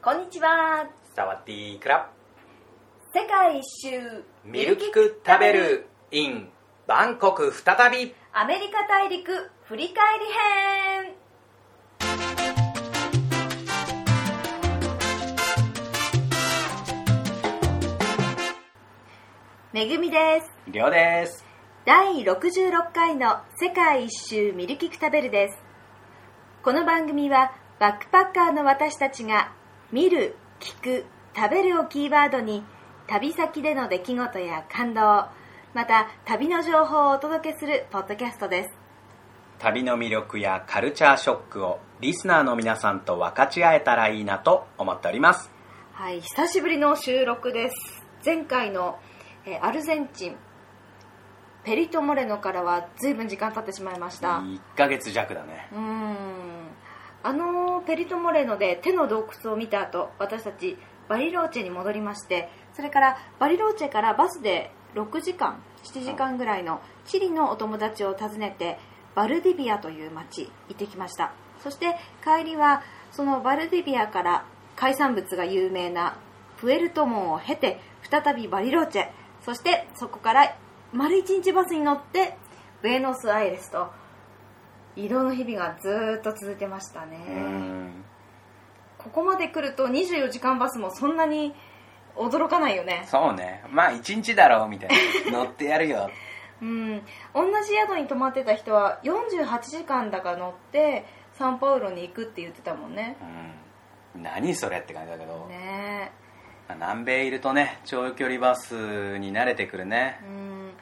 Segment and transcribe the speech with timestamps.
[0.00, 0.88] こんにちは。
[1.16, 2.08] サワディークラ
[3.12, 3.18] ブ。
[3.18, 6.50] 世界一周ミルキク食べる in
[6.86, 8.14] バンコク再び。
[8.32, 11.14] アメリカ大陸振り返り編。
[19.72, 20.52] めぐみです。
[20.68, 21.44] りょうです。
[21.84, 25.58] 第66回の世界一周ミルキク食べるです。
[26.62, 29.57] この番組はバックパッカーの私たちが
[29.90, 32.62] 見る、聞く、食べるをキーワードに
[33.06, 35.00] 旅先での出来事や感動
[35.72, 38.70] また旅の情報をお届けするポッドキャストです。
[39.58, 45.50] 旅の魅力やカルチャーショックをリスナーの皆さんと分かち合えたらいいなと思っております。
[45.94, 48.04] はい久しぶりの収録です。
[48.22, 48.98] 前回の、
[49.46, 50.36] えーアルゼンチン
[51.64, 54.40] ペリト・モレノからは随分時間経ってしまいました。
[54.40, 55.68] 1ヶ月弱だね。
[55.72, 56.57] うーん
[57.28, 60.78] あのペリト・モレノで手の洞窟を見た後私たち
[61.10, 68.78] バリローチェに戻りましてそれからバリローチェからバスで6時間7時間ぐらいのチリのお友達を訪ねて
[69.14, 71.34] バルディビアという町行ってきました。
[71.62, 76.16] そして帰りはそのバルディビアから海産物が有名な
[76.58, 77.78] プエルトモンを経て
[78.10, 79.08] 再びバリローチェ。
[79.44, 80.56] そしてそこから
[80.94, 82.38] 丸1日バスに乗って
[82.80, 83.90] ブエノスアイレスと
[84.98, 87.18] 移動の日々がずーっと続いてましたね。
[88.98, 91.54] ここまで来ると24時間バスもそんなに
[92.16, 93.04] 驚かないよね。
[93.06, 93.62] そうね。
[93.70, 94.90] まあ1日だろうみたい
[95.30, 95.30] な。
[95.30, 96.10] 乗ってやるよ。
[96.60, 97.02] うん。
[97.32, 103.16] 同じ宿に泊まってた人は48時間だか乗ってサンパウロに行くって言ってたもんね。
[104.16, 104.22] うん。
[104.24, 106.10] 何それって感じだけど、ね。
[106.66, 110.18] まあ南米いるとね長距離バスに慣れてくるね。
[110.24, 110.72] えうん。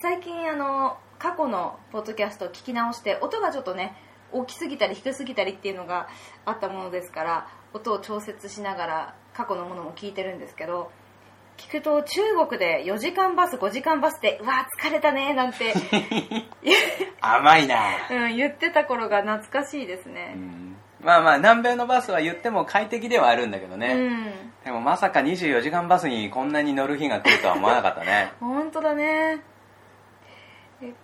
[0.00, 3.96] 最近あの過去のポッドキャストを聞き直して音がちょっとね
[4.32, 6.08] 大きすぎたり低すぎたりっていうのが
[6.44, 10.90] あったものですから音を調節しながら過去のものも聞いてるんですけど
[11.58, 15.74] 聞くと中国で4時間バス5時間バスでうわ疲れたねなんて、
[17.20, 17.80] 甘いな。
[18.10, 20.34] うん、言ってた頃が懐かしいですね。
[20.36, 20.76] うん。
[21.02, 24.52] まあまあ南米のバスは言っても快適ではあるんだけどうね、ん。
[24.64, 28.32] でもまさか24時間バスにこんなに乗る日が来るとは思わなかったね。
[28.38, 29.40] 本当だね。
[30.80, 30.94] え結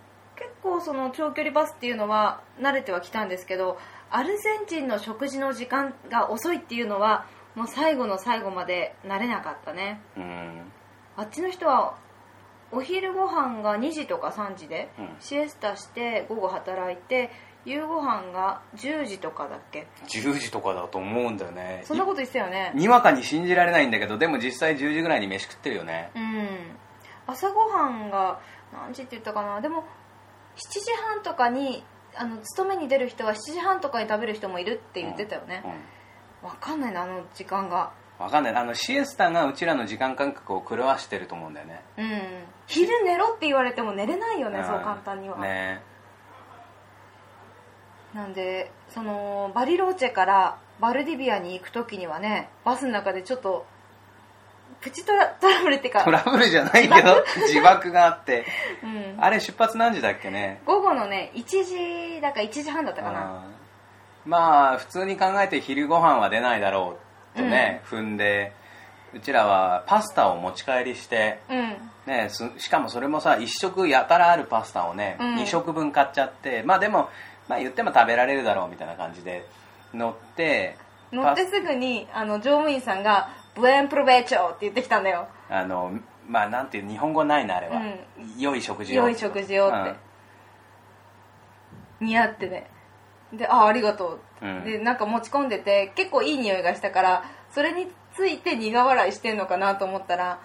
[0.65, 3.77] 構その長距離バスっていうのは慣れてはきたんですけど
[4.09, 10.01] アルゼンチンの食事の時間が遅いっていうのはもう最後の最後まで慣れなかったね。
[10.17, 10.71] うん。
[11.15, 11.95] あっちの人は
[12.71, 15.09] お昼ご飯が2時とか3時で、うん。
[15.19, 17.31] シエスタして午後働いて
[17.63, 21.83] 夕ご飯が10時とかだっけ？10時とかだと思うんだよね。
[21.85, 22.73] そんなこと言ってたよね。
[22.75, 26.11] いにわかに信じられないんだけどでも実際10時ぐらいに飯食ってるよね。
[26.15, 26.47] うん。
[27.27, 28.39] 朝ごはんが
[28.73, 29.61] 何時って言ったかな？
[29.61, 29.85] でも
[30.55, 31.83] 7時半とかに
[32.15, 35.63] あの勤めに出る人は7時半とかに食べる人もいるって言ってたよね。
[36.43, 37.91] うん、わかんないなあの時間が。
[38.17, 41.81] わかんないあのシエスタがうちらの時間感覚を狂わしてると思うんだよね。
[41.97, 42.21] うん。
[42.67, 44.63] 昼寝ろって言われても寝れないよね、ん。
[44.63, 45.81] そう簡単には、ね。
[48.13, 53.65] なんでそのバリローチェからバルディビアに行く時にはねバスの中でちょっと
[54.85, 56.03] プチトラトラブルってか。
[56.03, 58.45] トラブルじゃないけど 自爆があって。
[58.83, 60.61] うん、あれ出発何時だっけね？
[60.63, 63.41] 午後のね1時だか1時半だったかな。
[64.27, 66.99] まあ普通に考えて昼ご飯は出ないだろ
[67.33, 68.53] うとね、踏んで
[69.11, 71.91] うちらはパスタを持ち帰りして、うん。
[72.05, 75.35] ね、すしかもそれもさ1食やたらあるパスタをね、うん。
[75.37, 77.09] 2食分買っちゃってまあでも、
[77.47, 79.47] まあ、言っても食べられるだろうみたいな感じで
[79.95, 80.77] 乗って
[81.11, 85.27] 乗ってすぐにあの乗務員さんが「ブエンプロベーチョ」って言ってきたんだよ。
[85.49, 85.91] あの
[86.27, 88.39] まあなんていう日本語ないなあれは、うん。
[88.39, 89.03] 良い食事を。
[89.03, 89.95] 良い食事をって、
[91.99, 92.69] 似合ってね。
[93.31, 94.63] で「あありがとう」うん。
[94.63, 100.39] でなんか持ち込んでて結構いい匂いがしたからそれについて苦笑いしてんのかなと思ったら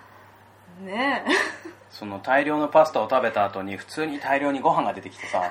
[0.81, 1.31] ねえ。
[1.91, 5.43] その大量のパスタを食べた後に普通に大量にご飯が出てきてさ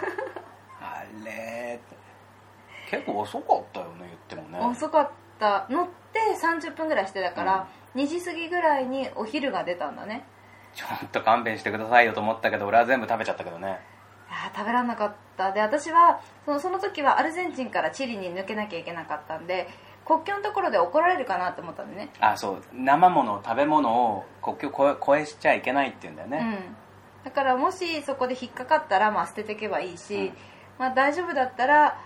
[0.81, 1.79] あれ
[2.89, 4.59] 結構遅かったよね言ってもね。
[4.65, 10.25] 遅かった乗って30分ぐらいしてたから、2時過ぎぐらいにお昼が出たんだね。
[10.73, 13.79] ちょっと勘弁してくださいよと思ったけど俺は全部食べちゃったけどね。
[14.29, 15.51] い食べられなかった。
[15.51, 19.67] で私はそのその時はアルゼンチンからチリに抜けなきゃいけなかったんで
[20.05, 22.09] 国境のところで怒られるかなって思ったんでね。
[22.19, 22.63] あそう。
[22.73, 26.61] 生もの食べ物を国境越え越えしちゃいけないって言うんだよね、
[27.21, 27.25] うん。
[27.25, 30.33] だからもしそこで引っかかったらまあ捨てていけばいいし、うん。
[30.77, 31.99] まあ、大丈夫だったら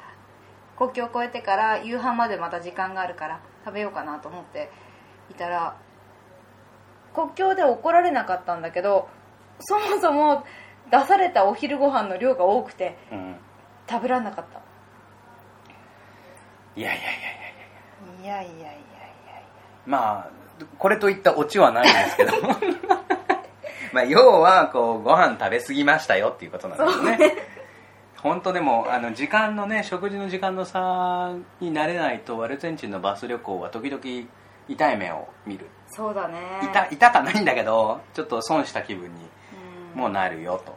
[0.77, 4.71] 国境を越えてから夕飯までまた時間があるから食べようかなと思って
[5.29, 5.77] いたら
[7.13, 9.07] 国境で怒られなかったんだけど
[9.59, 10.43] そもそも
[10.91, 13.35] 出されたお昼ご飯の量が多くてうん。
[13.89, 14.61] 食べられなかった。
[16.75, 17.05] いやいやい
[18.23, 18.61] やいやいやいやいや。
[18.61, 19.43] いやいやい
[19.85, 20.29] まあ
[20.77, 22.31] これといったオチはないんですけど
[23.91, 27.52] まあ要はこうご飯食べ過ぎましたよっていうことなんですよね
[28.23, 34.01] 本当でもあの時間のね食事の時間の差に慣れないとアルゼンチンのバス旅行は時々
[34.69, 35.67] 痛い目を見る。
[35.87, 36.39] そうだね。
[36.63, 39.29] 痛痛かないんだけどちょっと損した気分に
[39.93, 39.99] うん。
[39.99, 40.73] もうなるよと。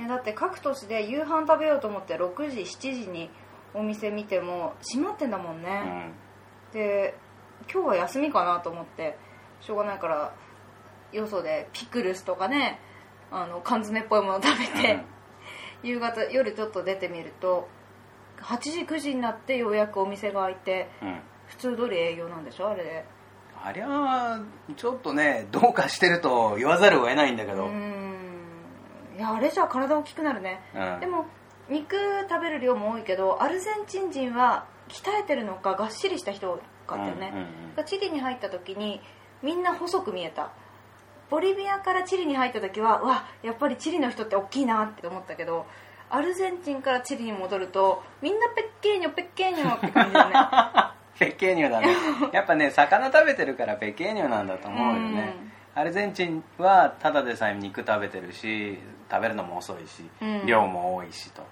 [0.00, 3.30] ね、だって各都市で夕飯食べようと思って6時7時に
[3.74, 6.12] お店見ても閉まってんだもんうね、ん。
[6.72, 7.14] で
[7.70, 9.18] 今日は休みかなと思って
[9.60, 10.32] しょうがないから
[11.12, 12.80] よそでピクルスとかね
[13.30, 15.04] あの缶詰っぽいもの食べて、
[15.82, 17.68] 夕方夜ちょっと出てみると
[18.40, 23.04] 8時9時になってようやくお店が開いてうん、うん普通通り営業なんでしょあれで。
[23.64, 24.38] ありゃ
[24.76, 29.16] ちょっとねどうかしてると言わざるを得ないんだけど、うーん。
[29.16, 30.60] いやあれじゃ大きくなるね。
[30.74, 31.00] うん。
[31.00, 31.24] でも
[31.70, 31.96] 肉
[32.28, 39.00] 食べる量も多いけどアルゼンチン人は鍛えてるのかがっしりした人かったよね、うんうんチリに入った時に
[39.40, 40.50] みんな細く見えた
[41.30, 45.66] ボリビアからチリに入った時はうわやっぱりチリの人って大きいなって思ったけど
[46.10, 50.92] アルゼンチンからチリに戻るとみんなペッケーニョペッケーニョって感じだね。
[51.18, 51.88] ペケーニョだね。
[52.32, 55.34] やっぱね魚食べてるからペケーニョなんだと思うよね。
[55.74, 58.78] アルゼンチンはただでさえ肉食べてるし
[59.10, 60.46] 食べるのも遅いし、うん。
[60.46, 61.42] 量も多いしと、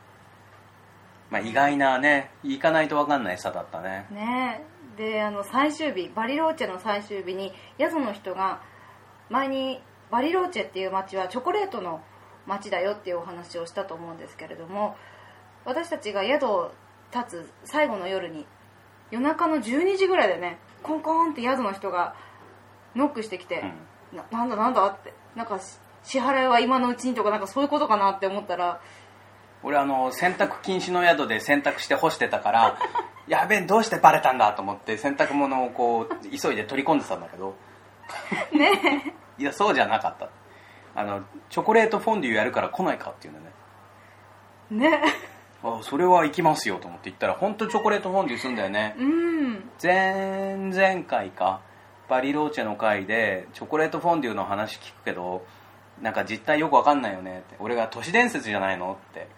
[1.31, 4.07] まあ、意外なね行かないと分かんない餌だったね。
[4.11, 4.63] ね。
[4.97, 8.61] であの最終日バリローチェの最終日に宿の人が
[9.31, 9.81] 前に
[10.11, 12.01] バリローチェっていう町はチョコレートの
[12.47, 14.97] 町だよっていうお話をしたと思うんですけれども
[15.65, 16.73] 私たちが宿を
[17.13, 18.47] 立つ最後の夜に
[19.11, 22.15] 夜中の12時ぐらいでねコンコンって宿の人が
[22.95, 23.63] ノックしてきて、
[24.13, 28.81] ななんだなんだってなんかし支払いは今のうちにとかなんかそういうことかなって思ったら
[29.63, 32.79] 俺あの洗濯禁止の宿で洗濯して干してたから
[33.27, 37.57] やべえどうしてバレたんだと思って洗濯物をこう急いで取り込んでたんだけど
[38.53, 39.15] ね。
[39.39, 40.31] いやそうじゃなかった。
[40.95, 44.91] あのチョコレートフォンデュやるから来ないかっていうのね。
[44.91, 45.03] ね。
[45.63, 48.95] あそれは行きますよと思って行ったら本当チョコレートフォンデュするんだよね。
[48.99, 49.71] うん。
[49.83, 51.61] 前々回か
[52.09, 55.45] バリローチェの回でチョコレートフォンデュの話聞くけど
[56.01, 57.57] なんか実態よくわかんないよねって。
[57.59, 59.29] 俺が都市伝説じゃないのって。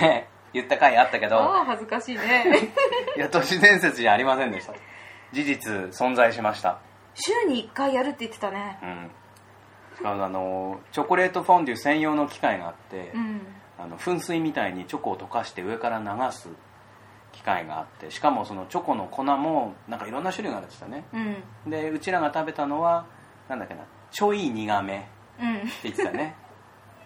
[0.00, 1.36] ね言った回あったけど。
[1.36, 2.72] ああ恥ずかしいね。
[3.16, 4.74] いや都市伝説じゃありませんでした。
[5.32, 6.80] 事実存在しました
[7.18, 8.78] 週に1回やるって言ってたね。
[8.82, 9.10] うん。
[9.96, 13.40] しかもあのチョコレートフォンデュ専用の機械があって、うん。
[13.78, 16.48] あの噴水みたいにチョコを溶かして上から流す
[17.32, 21.04] 機械があってしかもそのチョコの粉もなんかいろんな種類があるんですよね。
[21.66, 21.70] うん。
[21.70, 23.06] でうちらが食べたのは
[23.48, 25.08] なんだっけなちょい苦めって
[25.40, 25.52] うん
[25.84, 26.34] 言ってたね。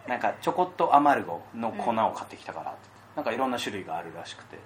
[0.08, 2.80] なんかチョコットアマルゴの粉を買ってきたからって、
[3.14, 4.58] なんかいろんな種類があるらしくて。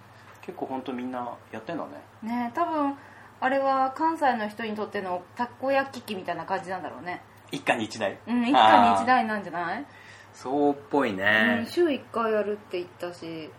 [0.46, 1.90] 結構本当みんなやってんだね。
[2.22, 2.94] ね多分
[3.40, 7.22] あれは関西の人にとってのたこ焼き器みたいな感じなんだろうね。
[7.52, 8.18] 一家に一台？
[8.26, 9.86] うん一家に一台なんじゃない、
[10.32, 13.50] そうっぽいうん、ね、週1回やるって言ったし。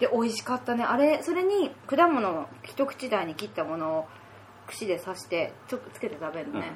[0.00, 0.84] で美味しかったね。
[0.84, 4.08] あれそれに果物を一口大に切ったものを
[4.66, 6.72] 串で刺してちょっとつけて食べるのね、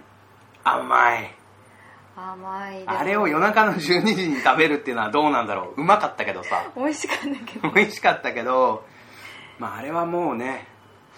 [0.62, 1.34] 甘い。
[2.16, 5.80] 甘いでもあれを夜中の12時に食べるっていうのはどうなんだろう。
[5.80, 6.70] うまかったけどさ。
[6.76, 7.70] 美味しかったけど。
[7.70, 8.84] 美味しかったけど、
[9.58, 10.66] まあ、あれはもうね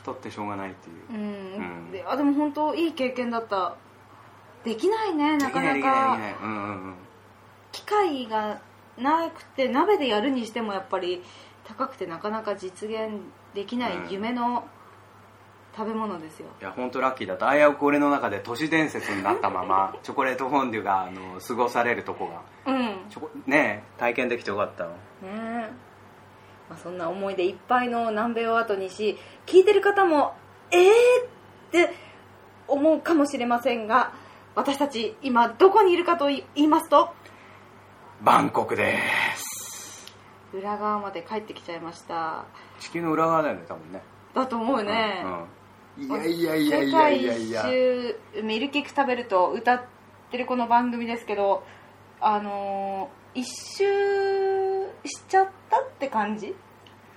[0.00, 0.96] 太ってしょうがないっていう。
[1.10, 1.92] うん、うん。
[1.92, 3.76] であでも本当いい経験だった。
[4.64, 6.18] できないねなかなか。
[7.72, 8.60] 機会が
[8.98, 11.22] なくて鍋でやるにしてもやっぱり
[11.64, 13.20] 高くてなかなか実現
[13.54, 14.64] できない夢の
[15.76, 17.52] 食べ物ですよ、いや本当ラッキーだった。
[17.52, 22.28] 危うく俺の中で都市伝説になったまま チョコレートフォンデュがあの過ごされるとこ
[22.66, 22.72] が。
[22.72, 22.80] うん。
[22.80, 24.90] ねチョコねえ体験できてよかったの。
[25.22, 25.70] え、
[26.70, 30.34] まあ、そんな思い出いっぱいの南米を後にし聞いてる方も
[30.70, 30.80] えー？
[30.86, 30.90] っ
[31.72, 31.92] て
[32.68, 34.12] 思うかもしれませんが
[34.54, 37.12] 私たち今どこにいるかと言いますと
[38.22, 38.98] バンコクで
[39.36, 40.14] す。
[40.52, 42.44] 裏側まで帰ってきちゃいました。
[42.78, 44.02] 地球の裏側だよね多分ね。
[44.34, 45.22] だと思うね、
[45.98, 46.24] うんうん。
[46.24, 47.62] いやいやいやいやいやいや。
[47.62, 49.82] 世界一周ミルキック食べると歌っ
[50.30, 51.64] てるこの番組ですけど
[52.20, 53.46] あのー一
[53.78, 54.49] 周
[55.04, 56.54] しちゃったって感じ？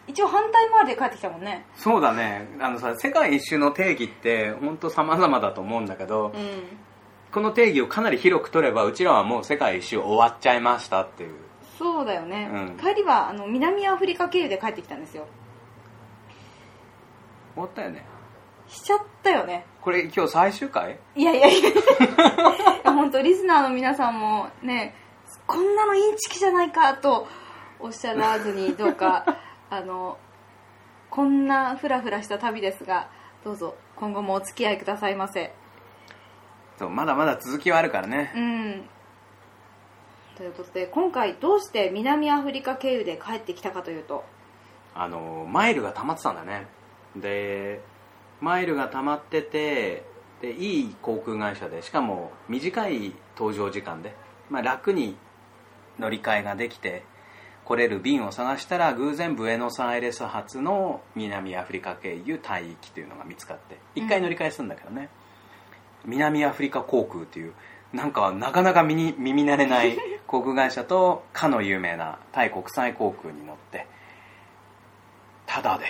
[0.05, 1.65] 一応反対回りで帰ってきたもんね。
[1.75, 2.47] そうだね。
[2.59, 6.77] あのさ世界一周の定義って本当様々だと思うんだけど、うん。
[7.31, 11.35] この定義をかなり広く取ればうちらはもう世界一周終わっちゃいましたっていう。
[11.77, 12.77] そうだよね、うん。
[12.77, 15.25] 帰りはあの南アフリカ経由で帰ってきたんですよ。
[17.55, 18.05] 終わったよね。
[18.67, 19.65] しちゃったよね。
[19.81, 20.99] これ今日最終回？
[21.15, 21.71] いやいやいや。
[22.93, 24.95] 本当リスナーの皆さんもね
[25.47, 27.27] こんなのインチキじゃないかと
[27.83, 29.25] おっしゃらずにどうか
[29.69, 30.17] あの
[31.09, 33.09] こんなフラフラした旅ですが
[33.43, 35.53] どうぞ今後もお付き合いくださいませ。
[36.77, 38.31] そうまだまだ続きはあるからね。
[38.35, 38.89] うん。
[40.37, 44.23] ということで今回どうして南アフリカ経由で帰ってきたかというと。
[44.95, 46.67] あのマイルが溜まってたんだね。
[47.17, 47.81] で
[48.39, 50.05] マイルが溜まってて
[50.41, 54.15] でいい航空会社でしかも短い搭乗時間で、
[54.49, 55.17] まあ、楽に
[55.99, 57.03] 乗り換えができて
[57.65, 65.09] 来れる便を探したら偶然ブエノスアイレス発の南アフリカ経由帯域というのが見つかって一回乗り換えするんだけどね、
[66.05, 67.53] 南アフリカ航空っていう
[67.93, 73.87] なんかなかなか耳耳慣れない 航空会社とかの有名なタイ国際航空に乗って
[75.45, 75.85] ただで、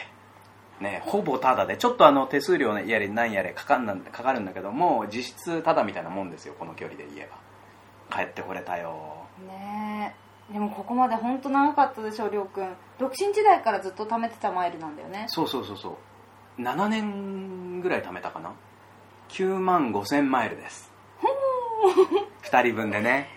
[0.81, 7.43] ね、ほぼただでちょっとあの手数料やれ何やれかかんなかかるんだけども実質ただみたいなもんですよこの距離で言えば。
[8.13, 9.25] 帰ってこれたよ。
[9.47, 10.15] ね。
[10.15, 12.75] えでもここまで本当長かったでしょりょうくん。
[12.99, 15.25] 独身時代からずっと貯めてたマイルなんだよね。
[15.29, 15.97] そうそうそうそ
[16.57, 16.61] う。
[16.61, 18.51] 7年ぐらい貯めたかな。
[19.29, 20.91] 9万5千マイルです。
[22.43, 23.29] 2人分でね。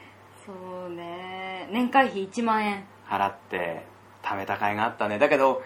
[0.45, 0.53] そ
[0.89, 1.69] うね。
[1.73, 2.85] 年会費1万円。
[3.09, 3.85] 払って
[4.23, 5.19] 貯めた甲斐があったね。
[5.19, 5.63] だけど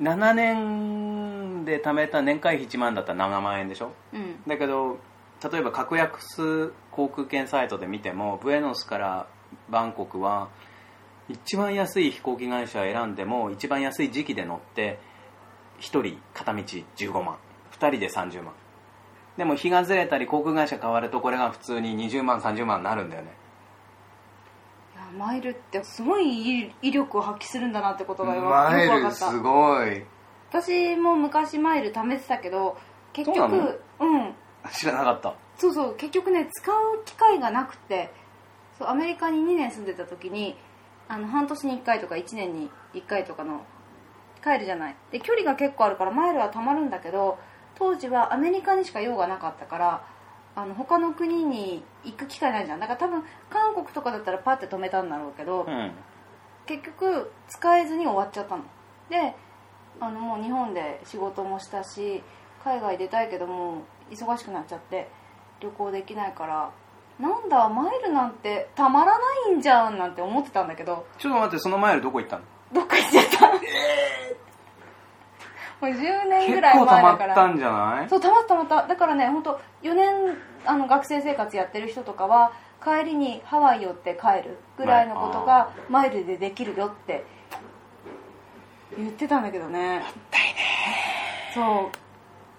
[0.00, 3.92] 7年で貯めた年会費1万だったら7万円でしょ。
[4.12, 4.42] うん。
[4.46, 4.98] だけど
[5.52, 9.26] 例えば格安航空券サイトで見てもブエノスから
[9.68, 10.48] バンコクは
[11.28, 14.98] 一番安い飛行機会社を選んでも一番安い時期で乗って
[15.80, 17.38] 1人片道15万。
[17.72, 18.54] 2人で30万。
[19.36, 23.30] でも日がずれたり航空会社変わるとこれが普通に20万30万になるんだよね。
[24.96, 30.02] いやマイルってすごい威威力を発揮するんだなってことがよよく分かったルすごい。
[30.50, 32.76] 私も昔マイル貯めてたけど
[33.12, 34.34] 結局うん。
[34.72, 35.34] 知らなかった。
[35.56, 35.96] そうそう。
[35.96, 38.10] 結局ね使う機会がなくて
[38.78, 40.56] そうアメリカに2年住んでた時に
[41.08, 43.64] あの半年に1回とか1年に1回とかの
[44.42, 44.96] 帰るじゃない。
[45.10, 47.38] で距離が結構あるからマイルはたまるんだけど
[47.74, 50.04] 当時はアメリカにしか用がなかったから
[50.54, 52.80] あの他の国に行く機会ないじゃん。
[52.80, 55.92] だから多分韓国とかだったらパッて止めたんだろうけど、うん。
[56.66, 58.64] 結局使えずに終わっちゃったの。
[59.08, 59.34] で
[60.00, 62.22] あのもう日本で仕事もしたし
[62.62, 65.08] 海外出たいけども忙しくなっちゃって
[65.60, 66.70] 旅行できないから
[67.20, 71.04] なんだマイルなんてたまらないんじゃんなんて思ってたんだけど。
[71.18, 72.42] ちょっと待ってそのマイルどこ行ったの？
[72.72, 73.56] どっか行っちゃった、 も
[75.82, 77.32] う10年ぐらい前だから。
[77.32, 78.08] ったんじゃない？
[78.08, 78.86] そうたまったたまった。
[78.86, 82.52] だからね本当4年あの学生生活やってる人とかは
[82.84, 87.24] 帰りにハワイ寄って帰るぐらいのことがマイルでできるよって
[88.96, 90.02] 言ってたんだけどね。
[91.54, 91.90] そ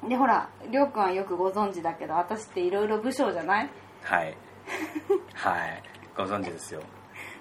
[0.06, 0.10] う。
[0.10, 3.70] でほらりょうくんはよくご存知だけど私っていろいろ部署じゃない？
[4.04, 4.36] はい
[5.36, 5.84] はい。
[6.16, 6.82] ご存知ですよ。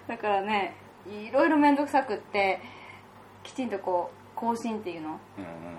[0.07, 0.75] だからね
[1.07, 2.61] いろいろ面倒くさくって
[3.43, 5.09] きちんとこう更新っていうの？
[5.09, 5.79] うんうん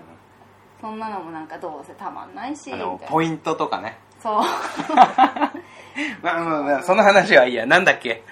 [0.80, 3.98] そんなのもなんかどうせたまんないしあのポイントとかね。
[4.18, 4.34] そう。
[6.22, 7.66] まあまあまあその話はいいや。
[7.66, 8.22] なんだっけ？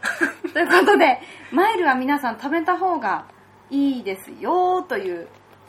[0.52, 3.24] ということでマイルは皆さん食べた方が
[3.70, 5.28] いいですよという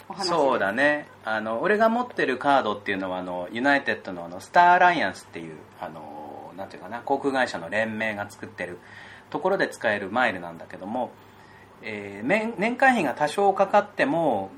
[0.09, 1.07] お話そうだね。
[1.23, 6.14] あの俺が持ってるカードっていうのはあのユナイテッドのあのスターアライアンスっていうあの
[6.55, 8.79] なんていうかな航空会社の連盟が作ってる
[9.29, 11.11] ところで使えるマイルなんだけども、
[11.81, 14.51] えー年年会費が多少かかっても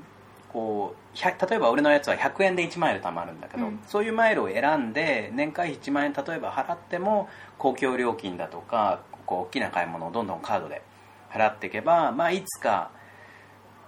[0.52, 3.80] こう100例えば俺のやつは100円で1マイル貯まるんだけど、うん。
[3.86, 7.28] そういうマイルを選んで年会費1万円例えば払っても
[7.58, 10.82] 公共料金だとかこう大きな買い物をどんどんカードで
[11.30, 12.90] 払っていけば、まあ、いつか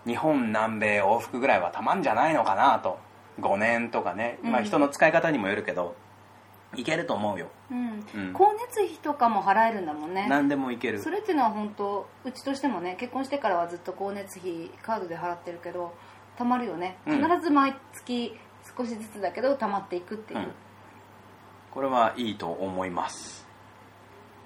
[0.07, 2.99] 日本南米往復ぐらいはたまんじゃないのかなと。
[3.40, 4.64] 5年とかね、まあ、うん。
[4.67, 5.95] 人の使い方にもよるけど
[6.77, 7.49] いけると思うよ。
[7.71, 7.79] うん。
[7.79, 8.33] うん。
[8.33, 10.27] 光熱費とかも払えるんだもんね。
[10.29, 11.00] 何でもいける。
[11.00, 15.93] それっていうのは本当うちとしてもね結婚してからはずっと光熱費カードで払ってるけど
[16.37, 16.99] たまるよね。
[17.07, 17.23] うん。
[17.23, 18.37] 必ず毎月
[18.77, 20.53] 少しずつだけどたまっていくっていう、うん。
[21.73, 23.47] これはいいと思います。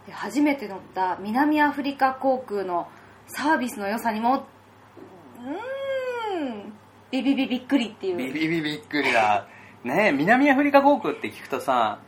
[0.06, 2.88] で初めて乗った南アフリカ航空の
[3.26, 4.46] サービスの良さにも
[5.40, 6.72] うーん。
[7.10, 8.16] ビビビびっくりっていう。
[8.16, 9.46] ビビビびっくりだ。
[9.84, 12.00] ねえ南アフリカ航空って聞くとさ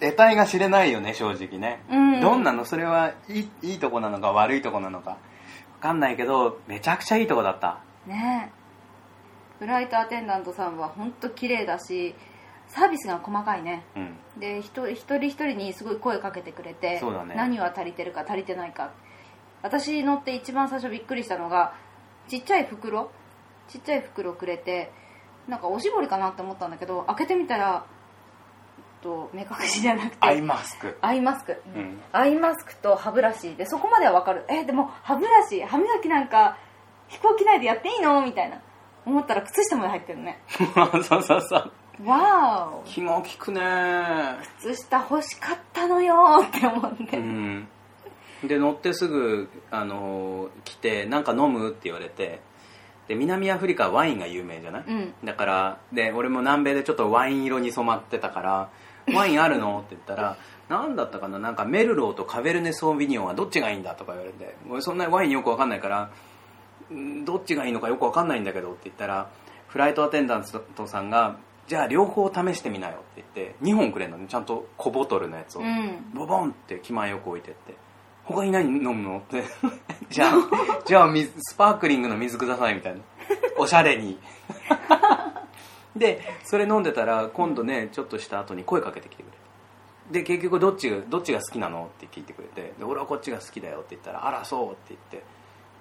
[0.00, 2.20] 得体が知れないよね正直ね、うん。
[2.20, 2.64] どんなの？
[2.64, 5.18] それはいいいいとこなのか悪いとこなのか。
[5.78, 7.80] 分かんないけどめちゃくちゃいいとこだった。
[8.06, 9.58] ねえ。
[9.58, 12.14] フライトアテンダントさんは本当綺麗だし
[12.68, 13.84] サービスが細かいね。
[13.96, 14.16] うん。
[14.40, 17.34] で一人一人一人にすごい声かけてくれてね。
[17.36, 18.92] 何は足りてるか足りてないか。
[19.62, 21.74] 私乗って一番最初びっくりしたのが
[22.28, 23.10] ちっちゃい袋？
[23.68, 24.92] ちっちゃい袋くれて
[25.48, 27.86] なんかおしぼりかなって思ったんだけど開けてみたら
[29.06, 30.16] と目隠しじゃなくて。
[30.20, 30.98] アイマスク。
[31.00, 32.00] アイマスク、うん。
[32.12, 33.54] アイマスクと歯ブラシ。
[33.54, 34.44] でそこまではわかる。
[34.48, 36.58] えでも歯ブラシ歯磨きなんか
[37.08, 38.20] 飛行機内でやっていいの？
[38.22, 38.60] みたいな。
[39.04, 40.40] 思ったら靴下まで入ってるね。
[41.04, 41.72] そうそうそう。
[42.04, 42.82] わーお。
[42.84, 43.62] 気が利くね。
[44.60, 47.68] 靴下欲しかったのよーって思って、うん。
[48.44, 52.40] で乗ってすぐあの来て「なんか飲む?」って言われて。
[53.08, 55.14] で南アフリカはワインが有名じゃない、うん。
[55.22, 58.68] だからで俺も南米でちょっとワイン色に染まってたから
[59.14, 60.36] 「ワインあるの?」って言ったら
[60.68, 66.10] 「何だったかななんかメルローとカベルネ・ソービニョンはどっちがいいんだ?」とか言われて俺そんなワインよく分かんないから
[66.94, 69.28] んどっちがいいのかよく分かんないんだけどって言ったら
[69.68, 70.44] フライトアテンダン
[70.76, 71.36] トさんが
[71.66, 74.26] 「じゃあ両方試してみなよ」って言って2本くれるのね。
[74.28, 76.10] ちゃんと小ボトルのやつを、うん。
[76.14, 77.74] ボボンって気前よく置いてって
[78.24, 79.18] 他に何飲むの？
[79.18, 79.42] って
[80.08, 80.32] じゃあ
[80.84, 83.00] じゃあ水スパークリングの水くださいみたいな。
[83.58, 84.18] おしゃれに
[85.98, 89.38] でそれ飲んでたら今度ねちょっとした後に声かけてきてくれて
[90.20, 95.36] で結局どっちがどっちが好きなのって聞いてくれてで俺はこっちが好きだよって言ったらあらそうって言って。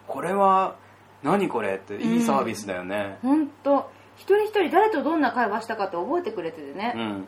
[0.08, 0.76] これは
[1.24, 3.18] 何これっていいサービスだよね。
[3.22, 3.90] ほんと。
[4.18, 7.28] 一人一人誰とどんな会話したかって覚えてくれててね、いやうん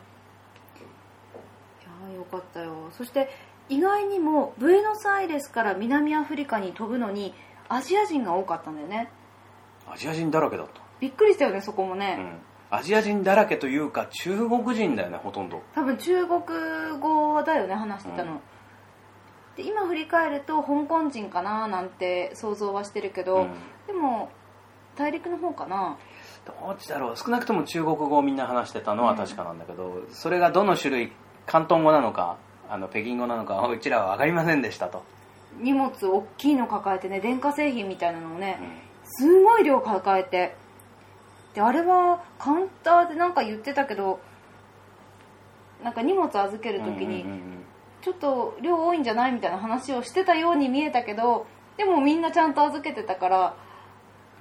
[2.12, 2.90] ーよかったよ。
[2.92, 3.28] そして
[3.68, 7.34] 意外にもブエノスアイレスから南アフリカに飛ぶのに
[7.68, 9.10] アジア人が多かったんだよね。
[9.86, 10.80] アジア人だらけだった。
[11.00, 12.38] びっくりしたよねそこもね、うん
[12.70, 15.62] アジア人だらけというか中国人だよねほとんど。
[15.74, 16.40] 多分中国
[17.00, 18.38] 語だよね話してたの、うん。
[19.56, 23.48] で今振り返ると香港人かななんて想像はしてるけど、うん。
[23.86, 24.30] でも
[24.96, 25.96] 大陸の方かな？
[26.44, 31.12] どっちだろう少なくとも中国語をみんな話してたのは確かなんだけど、それがどの種類
[31.46, 32.36] 広東語なのか
[32.68, 35.04] あの北京語なのかうちらは分かりませんでしたと、
[35.60, 38.68] 荷物大きいの抱えてね電化製品みたいなのをねうん。
[39.10, 40.54] すごい量抱えて
[41.54, 44.20] であれはカウンターでなんか言ってたけど
[45.82, 47.24] なんか荷物預ける時に
[48.02, 53.54] ちょっと量多いんじゃないみたいな話をしてたように見えたけどでもみんなちゃんと預けてたから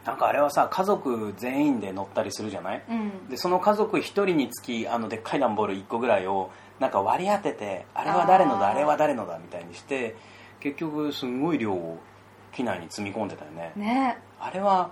[0.05, 2.83] なんかあれはさ家族全員で乗ったりするじゃない？
[2.89, 3.29] うん。
[3.29, 6.49] でその家族1人につきあのでっかい段ボール1個ぐらいを
[6.79, 10.15] なんか割り当ててあれは誰のだあれは誰のだみたいにして
[10.61, 11.97] 結局すんごい量を
[12.53, 13.73] 機内に積み込んでたよね。
[13.75, 14.17] ね。
[14.39, 14.91] あれは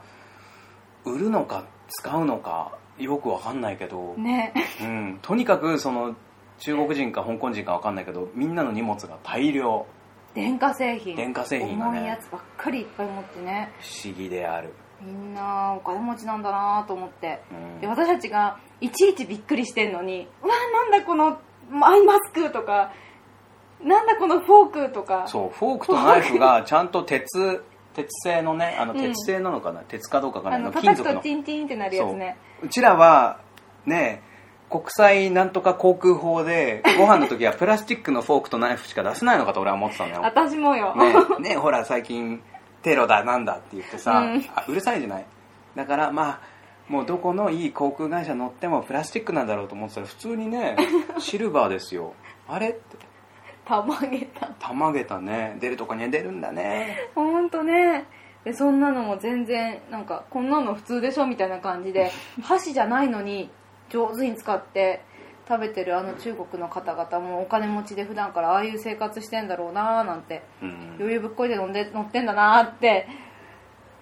[1.06, 4.54] 売るのか使うのかよくわかんないけど、ね。
[4.82, 6.15] うん、とにかくその
[6.60, 9.86] 中国人か香港人かわかんないけどみんなの荷物が大量。
[10.34, 11.15] 電化製品。
[11.15, 12.00] 電化製品がね。
[12.00, 13.71] 重いやつばっかりいっぱい持ってね。
[13.80, 17.41] 不思議である、みんなお金持ちなんだなと思って。
[17.52, 17.82] うん。
[17.82, 20.54] で私たちがいちいちびっくりしてんのに「うわ
[20.89, 21.39] なんだこの
[21.82, 22.91] アイマスク」とか
[23.82, 25.24] 「なんだこのフォーク」とか。
[25.28, 27.63] そうフォークとナイフがちゃんと鉄
[27.96, 29.00] 鉄製のねあのうん。
[29.02, 30.62] 鉄製なのかな、鉄かどうかわかない。
[30.62, 31.22] の金属の。
[31.22, 32.38] ティンティンってなるやつね。
[32.62, 32.68] う。
[32.68, 33.40] ちらは
[33.86, 34.22] ね
[34.70, 40.22] 国際なんとか航空法で ご飯の時はプラスチックのフォークとナイフしか出せないのかと俺は思ってたのよ。
[40.22, 41.16] 私もよ、ね。
[41.52, 42.42] ねほら最近
[42.82, 44.46] テロだなんだって言ってさ、うん。
[44.56, 45.26] あうるさいじゃない？
[45.76, 46.40] だからまあ
[46.88, 50.76] もうどこのいい航空会社乗ってもプラスチックなんだろうと思ってたら普通にね
[51.20, 52.14] シルバーですよ。
[52.48, 52.70] あれ？
[52.70, 52.98] って
[53.65, 54.47] たまげた。
[54.60, 55.58] たまげたね。
[55.60, 57.10] 出るとこには出るんだね。
[57.15, 58.06] ほんとね。
[58.43, 62.12] でそんなのも全然なんかこんなの普通でしょみたいな感じで
[62.43, 63.49] 箸じゃないのに
[63.89, 65.01] 上手に使って
[65.49, 70.95] 食べてるあの中国の方々もお金持ちで普段からああいう生活してんだろうなーなんてうん。
[70.99, 73.08] 余裕ぶっこいて飲んで乗ってんだなーって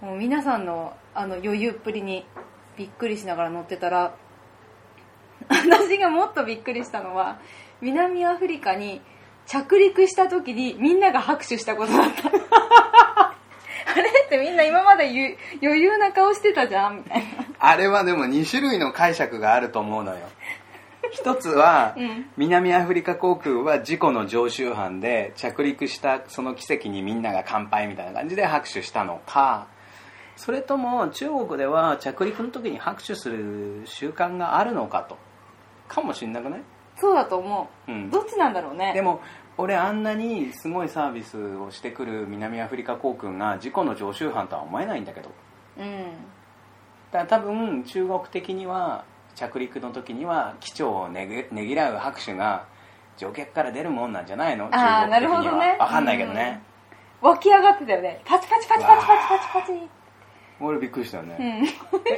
[0.01, 2.25] もう皆さんのあの余裕っぷりに
[2.75, 4.13] びっくりしながら乗ってたら
[5.47, 7.39] 私がもっとびっくりしたのは
[7.79, 9.01] 南アフリカに
[9.45, 12.29] 着陸した時にみんなが拍手したことだった。
[13.95, 17.45] あれってみんな今までゆ余裕な顔してたじゃんみたいな。
[17.59, 20.19] あれはでも2種類の解釈があると思うのよ。
[21.11, 22.25] 一つは、うん。
[22.37, 29.67] 南アフリカ航空は事故の常習犯で着陸したその奇跡にみんなが乾杯みたいな感じで拍手したのか。
[30.35, 35.17] それとも中国では着陸の時に拍手する習慣があるのかと。
[35.87, 36.61] かもしんなくない？
[37.03, 38.09] そうだと思う、うん。
[38.09, 38.93] どっちなんだろうね。
[38.93, 39.19] でも
[39.57, 45.29] 俺あんなにすごいサービスをしてくる南アフリカ航空が事故の常習犯とは思えないんだけど。
[45.77, 46.05] うん。
[47.11, 49.03] だから多分中国的には
[49.35, 52.65] 着陸の時には機長をねぎねぎらう拍手が
[53.17, 54.69] 乗客から出るもんなんじゃないの？
[54.69, 55.43] 中あー国的には。
[55.43, 55.75] なるほどね。
[55.79, 56.61] 分かんないけどね、
[57.21, 58.21] 湧き上がってたよね。
[58.25, 59.89] パチパチパチパチパチパチパチ
[60.59, 61.65] 俺びっくりしたようね、ん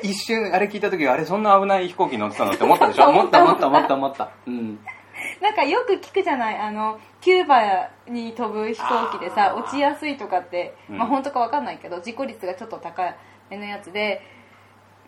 [0.03, 3.05] 一瞬あれ聞いた時あれそんな危ない飛行機乗ってたのって思ったでしょ？
[3.09, 3.43] 思った。
[3.43, 4.79] 思った思った思ったうん。
[5.41, 6.57] なんかよく聞くじゃない？
[6.57, 10.97] あのキューバに飛ぶ飛行機でさ落ちやすいとかって、うん。
[10.97, 13.15] まあ本当かわかんないけど事故率がちょっと高
[13.49, 14.21] めのやつで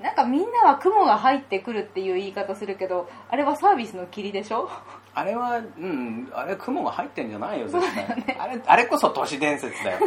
[0.02, 4.70] なんかみんなは雲が入ってくるっていう言い方するけどあれはサービスの霧でしょ？
[5.14, 9.98] あれはうんあれ雲が入ってんじゃないよ絶対、あれあれこそ都市伝説だよ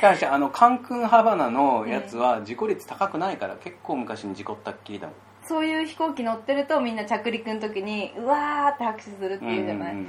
[0.00, 5.16] ただしあのカンクンハバナのやつは事故率高くないから結構昔に事故ったっきりだもん。
[5.44, 10.08] そういう飛行機乗ってるとみんな着陸の時にうわーって拍手するっていうじゃない、うんうんう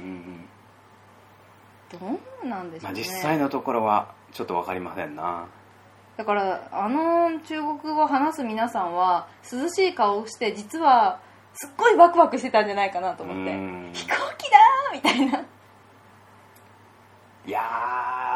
[2.02, 2.18] うん。
[2.18, 5.46] どうなんでしょまあ、うね実際のところはちょっと分かりませんな。
[6.16, 11.20] だからあの中国語を話す皆さんは涼しい顔をして実は
[11.54, 13.52] すっごいワクワクしてたんじゃないかなと思って。
[13.52, 13.90] うん。
[13.92, 15.44] 飛行機だーみたいな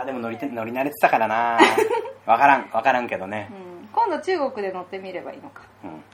[0.03, 1.59] ーでも乗りて乗り慣れてたからな。
[2.27, 3.51] 分からん分からんけどね。
[3.51, 3.89] うん。
[3.93, 5.63] 今度中国で乗ってみればいいのか。
[5.85, 6.05] うん。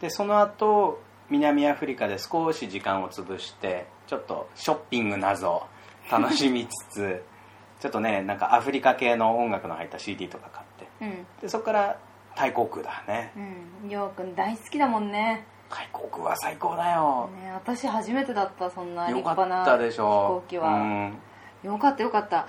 [0.00, 5.66] でその後南アフリカで少し時間を潰してちょっとショッピングなど
[6.10, 7.24] 楽しみつつ
[7.80, 10.88] ちょっとねなんかアフリカ系の音楽の入った CD とか買って。
[11.00, 11.26] うん。
[11.40, 11.96] でそこから
[12.34, 13.32] タイ航空だね。
[13.36, 13.88] うん。
[13.88, 15.44] りょうくん大好きだもんね。
[15.70, 21.18] タイ航空は最高だよ、ね私初めてだったそんな立よか派なったでし飛ょ行機は、うん。
[21.62, 22.46] よかったよかった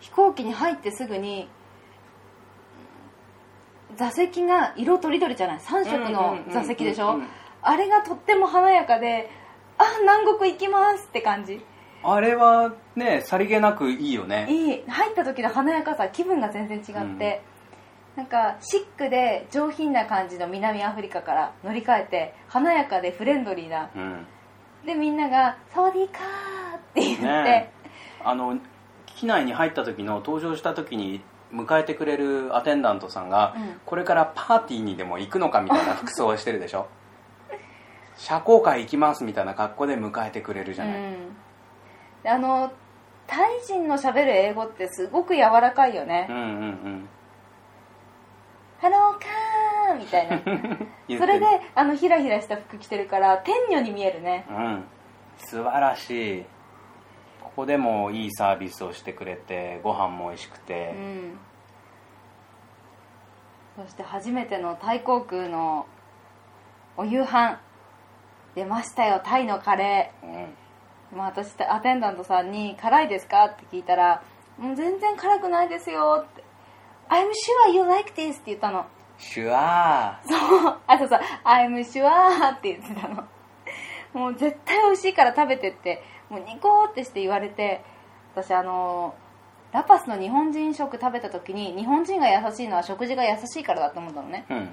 [0.00, 1.48] 飛行機に入ってすぐに
[3.96, 7.30] 座席が色とりどりじゃない？3色の座席でしょうんうんうんうん。
[7.62, 9.28] あれがとっても華やかで
[9.78, 11.60] あ南国行きますって感じ。
[12.02, 14.46] あれはねさりげなくいいよね。
[14.48, 14.84] いい。
[14.88, 17.42] 入った時の華やかさ気分が全然違って、
[18.16, 23.90] なんかシックで上品な感じの南アフリカから乗り換えて華やかでフレンドリーな。
[23.94, 24.26] うん。
[24.86, 26.22] でみんなが「サワディーカー」
[26.78, 27.72] って言って、ね
[28.24, 28.58] あの
[29.20, 31.20] 機内に入った時の登場した時に
[31.52, 33.80] 迎えてくれるアテンダントさんが、うん。
[33.84, 36.88] これからパーティーにでも行くのかみたいな服装をしてるでしょ？
[38.16, 41.36] 社交界行きますみたいな格好で迎えてくれるじゃない、うん、
[42.22, 42.70] であの
[43.26, 46.26] タイ人のしゃべる英語ってすごく柔らかいよね。
[46.30, 47.08] うん、うんうん。
[48.80, 50.38] ハローカーみたいな。
[51.18, 54.46] それであのヒラヒラした服着てるから天女に見えるね。
[54.48, 54.84] うん。
[55.36, 56.44] 素晴らしい
[57.56, 61.38] ここでもいいサービスをしてくれてご飯も美味しくうて、ん
[63.76, 65.86] そして初めてのタイ航空の
[66.96, 67.58] お夕飯
[68.54, 70.30] 出ましたよタイのカレうん。
[70.30, 70.46] ー、
[71.16, 74.22] まあ、私アテンダントさんに「辛いですか?」って聞いたら
[74.58, 76.44] 「もう全然辛くないですよ」って
[77.08, 77.26] 「I'm
[77.68, 78.86] sure you like this」って言ったの。
[79.18, 80.34] シュワそ
[80.70, 82.08] うあとさ「I'm sure」
[82.56, 83.24] って言ってたの。
[84.12, 87.82] もう絶対美味しいから食べてってもうニコーってして言われて
[88.34, 89.14] 私あの
[89.72, 94.46] ラパスの日本人食食べた時に日本人が優しいのは食事が優しいからだと思ったのね。
[94.48, 94.68] ーうん。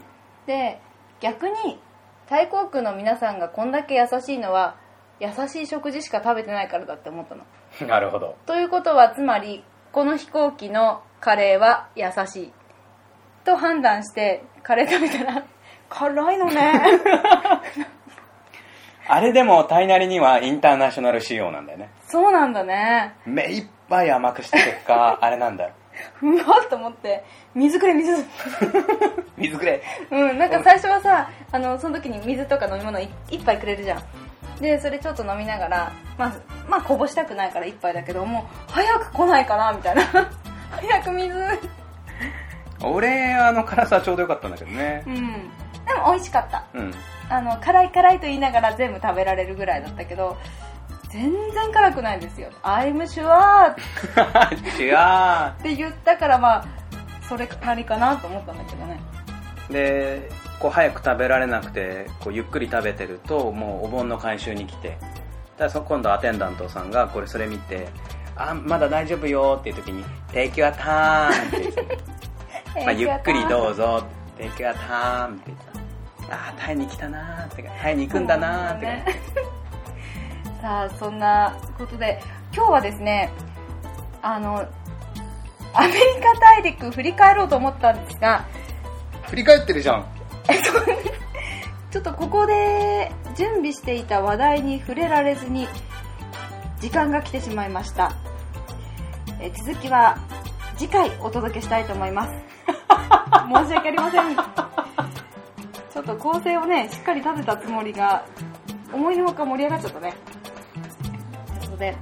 [0.46, 0.80] で
[1.20, 1.80] 逆に
[2.28, 4.78] タイ航空の皆さんがこんだけ優しいのは
[5.20, 7.44] 優しい食事しか食べてないからだって思ったの。
[7.88, 8.38] なるほど。
[8.46, 12.54] ということはつまりこの飛行機のカレーは優しい。
[13.44, 15.46] と判断してカレー食べたら
[15.90, 16.74] 辛いのね
[19.10, 21.90] あれでもタイなりにはインターナショナル仕様なんだよね。
[22.08, 23.16] そうなんだね。
[23.26, 25.72] 目いっぱい甘くした結果 あれなんだよ。
[26.20, 27.24] ふわっと思って
[27.56, 28.26] 水くれ水。
[29.38, 29.82] 水くれ。
[30.12, 34.04] うんなんか最初はさあのその時に水とか飲み物い一杯くれるじゃん。
[34.62, 36.34] でそれちょっと飲みながらまあ
[36.68, 40.04] まあこぼしたくないから一杯だけどもう早く来ないかなみたいな。
[40.82, 41.34] 早く水。
[42.84, 45.04] 俺あの辛さちょうどよかったんだけどね。
[45.08, 45.50] うん
[45.88, 46.66] でも美味しかった。
[46.74, 46.94] うん。
[47.30, 50.38] あの辛い辛いと言いながら全部食べられるぐらいだったけど
[51.10, 53.76] 全然辛くないですよ「I'm sure」
[54.80, 56.66] 違うって言ったからまあ
[57.28, 59.00] それなりかなと思ったんだけどね。
[59.70, 64.98] でこう早く食べられなくてこうゆっくり食べてるともうお盆の回収に来て。
[65.58, 67.88] だそ今度アテンダントさんがこれそれ見て
[68.38, 71.98] 「あまだ大丈夫よ」っていう時に「Take your time」って言って、
[72.86, 74.04] まあ、ゆっくりどうぞ
[74.38, 75.77] 「Take your time」って言った
[76.30, 78.96] ああタイに来たなーってかタイに行くんだなーって感
[80.56, 82.22] じ さあそんなことで
[82.54, 83.32] 今日はですね
[84.22, 84.66] あの
[85.74, 88.46] アメリカ大陸振り返ろうと思ったんですが
[89.30, 90.06] 振り返ってるじゃん。
[91.92, 95.68] ちょっとここで準備していた話題に触れられずに
[96.80, 98.12] 時間が来てしまいました。
[99.40, 100.18] え続きは
[100.78, 102.32] 次回お届けしたいと思います。
[103.48, 104.36] 申し訳ありません
[105.98, 108.24] ちょっと構成をねしっかり立てたつもりが
[108.94, 110.14] 思いのほか盛り上がっちゃったね。
[111.48, 111.98] ということで、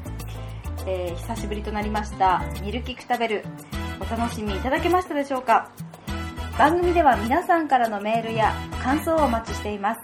[0.86, 3.46] えー久しぶりとなりましたミルキク食べる。
[4.02, 5.72] お楽しみいただけましたでしょうか？
[6.58, 8.54] 番組では皆さんからのメールや
[8.84, 10.02] 感想をお待ちしています。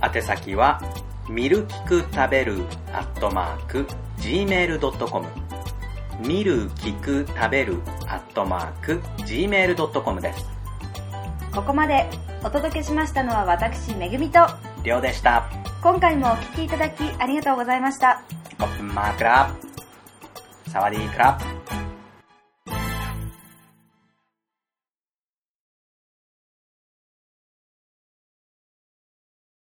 [0.00, 0.80] 宛先は
[1.28, 2.58] ミルキク食べる
[2.92, 3.86] アットマーク
[4.18, 5.26] gmail.com
[6.24, 10.48] ミルキク食べるアットマーク gmail.com です。
[11.52, 12.08] ここまで
[12.44, 14.38] お届けしましたのは私めぐみと
[14.82, 15.50] りょうでした。
[15.82, 18.22] 今回もお聴きいただきありがとうございました。
[18.58, 19.50] コップンマークラ
[20.68, 21.83] サワディークラップ